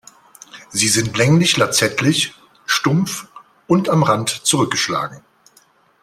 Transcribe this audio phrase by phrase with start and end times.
[0.71, 2.33] Sie sind länglich-lanzettlich,
[2.65, 3.27] stumpf
[3.67, 5.21] und am Rand zurückgeschlagen.